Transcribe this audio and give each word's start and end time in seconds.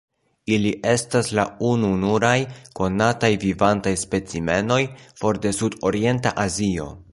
Ili 0.53 0.69
estas 0.91 1.27
la 1.39 1.43
ununuraj 1.71 2.33
konataj 2.81 3.31
vivantaj 3.45 3.95
specimenoj 4.07 4.81
for 5.23 5.43
de 5.47 5.55
Sudorienta 5.61 6.37
Azio. 6.49 6.93